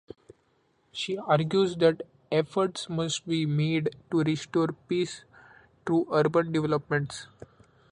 [0.91, 2.01] She argues that
[2.31, 5.23] efforts must be made to restore peace
[5.85, 7.27] through urban developments.